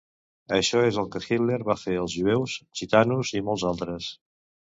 Això 0.57 0.79
és 0.91 0.95
el 1.01 1.09
que 1.15 1.21
Hitler 1.25 1.59
va 1.67 1.75
fer 1.81 1.93
als 2.05 2.15
jueus, 2.21 2.57
gitanos 2.81 3.35
i 3.41 3.43
molts 3.51 3.67
altres. 3.73 4.09